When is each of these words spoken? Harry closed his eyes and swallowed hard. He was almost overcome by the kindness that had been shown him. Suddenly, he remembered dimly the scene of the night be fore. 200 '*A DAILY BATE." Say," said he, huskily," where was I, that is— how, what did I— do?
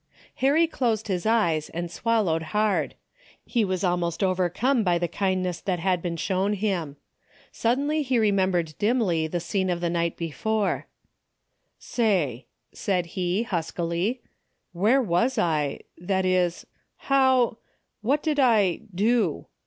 Harry 0.37 0.65
closed 0.65 1.07
his 1.07 1.27
eyes 1.27 1.69
and 1.75 1.91
swallowed 1.91 2.41
hard. 2.57 2.95
He 3.45 3.63
was 3.63 3.83
almost 3.83 4.23
overcome 4.23 4.83
by 4.83 4.97
the 4.97 5.07
kindness 5.07 5.61
that 5.61 5.77
had 5.77 6.01
been 6.01 6.17
shown 6.17 6.53
him. 6.53 6.95
Suddenly, 7.51 8.01
he 8.01 8.17
remembered 8.17 8.73
dimly 8.79 9.27
the 9.27 9.39
scene 9.39 9.69
of 9.69 9.79
the 9.79 9.91
night 9.91 10.17
be 10.17 10.31
fore. 10.31 10.87
200 11.79 12.03
'*A 12.09 12.17
DAILY 12.17 12.25
BATE." 12.25 12.37
Say," 12.47 12.47
said 12.73 13.05
he, 13.11 13.43
huskily," 13.43 14.21
where 14.81 15.03
was 15.03 15.37
I, 15.37 15.81
that 15.99 16.25
is— 16.25 16.65
how, 17.11 17.59
what 18.01 18.23
did 18.23 18.39
I— 18.39 18.79
do? 18.95 19.45